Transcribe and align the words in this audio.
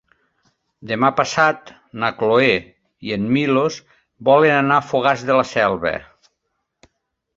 Demà 0.91 1.09
passat 1.19 1.69
na 2.03 2.09
Cloè 2.21 2.55
i 3.09 3.13
en 3.17 3.27
Milos 3.35 3.77
volen 4.31 4.57
anar 4.63 4.79
a 4.83 4.87
Fogars 4.93 5.27
de 5.29 5.37
la 5.41 5.49
Selva. 5.51 5.97